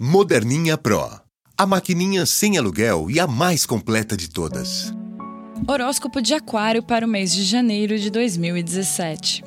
[0.00, 1.10] Moderninha Pro.
[1.56, 4.94] A maquininha sem aluguel e a mais completa de todas.
[5.66, 9.42] Horóscopo de Aquário para o mês de janeiro de 2017.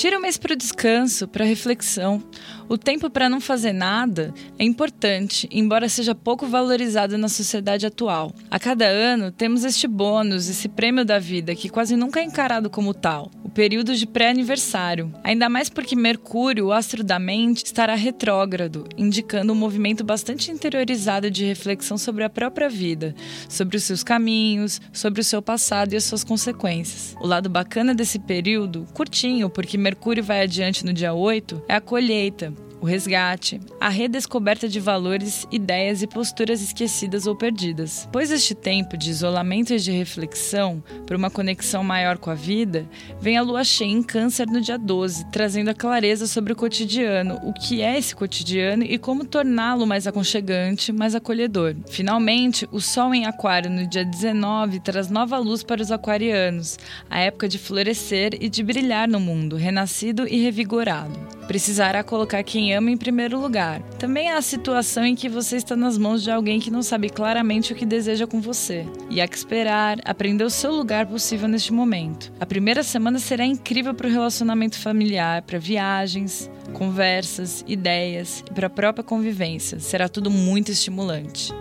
[0.00, 2.24] Tira o mês para o descanso, para reflexão.
[2.70, 8.32] O tempo para não fazer nada é importante, embora seja pouco valorizado na sociedade atual.
[8.50, 12.70] A cada ano temos este bônus, esse prêmio da vida, que quase nunca é encarado
[12.70, 15.12] como tal o período de pré-aniversário.
[15.24, 21.28] Ainda mais porque Mercúrio, o astro da mente, estará retrógrado, indicando um movimento bastante interiorizado
[21.28, 23.12] de reflexão sobre a própria vida,
[23.48, 27.16] sobre os seus caminhos, sobre o seu passado e as suas consequências.
[27.20, 29.89] O lado bacana desse período, curtinho, porque Mercúrio
[30.22, 36.02] vai adiante no dia 8, é a colheita, o resgate, a redescoberta de valores, ideias
[36.02, 38.08] e posturas esquecidas ou perdidas.
[38.10, 42.88] Pois este tempo de isolamento e de reflexão, por uma conexão maior com a vida,
[43.20, 47.38] vem a lua cheia em Câncer no dia 12, trazendo a clareza sobre o cotidiano,
[47.42, 51.76] o que é esse cotidiano e como torná-lo mais aconchegante, mais acolhedor.
[51.88, 56.78] Finalmente, o Sol em Aquário no dia 19 traz nova luz para os aquarianos,
[57.08, 61.39] a época de florescer e de brilhar no mundo, renascido e revigorado.
[61.50, 63.82] Precisará colocar quem ama em primeiro lugar.
[63.98, 67.10] Também há a situação em que você está nas mãos de alguém que não sabe
[67.10, 68.86] claramente o que deseja com você.
[69.10, 72.32] E há que esperar, aprender o seu lugar possível neste momento.
[72.38, 78.68] A primeira semana será incrível para o relacionamento familiar, para viagens, conversas, ideias e para
[78.68, 79.80] a própria convivência.
[79.80, 81.52] Será tudo muito estimulante.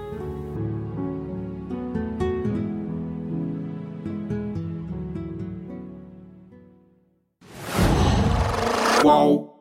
[9.02, 9.59] Qual?